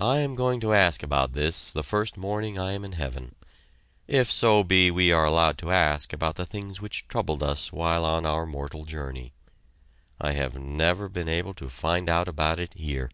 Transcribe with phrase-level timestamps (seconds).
[0.00, 3.36] I am going to ask about this the first morning I am in heaven,
[4.08, 8.04] if so be we are allowed to ask about the things which troubled us while
[8.04, 9.32] on our mortal journey.
[10.20, 13.10] I have never been able to find out about it here.